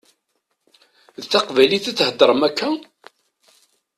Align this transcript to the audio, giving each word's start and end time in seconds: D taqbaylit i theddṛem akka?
D 1.21 1.23
taqbaylit 1.31 1.85
i 1.91 1.93
theddṛem 1.97 2.41
akka? 2.47 2.69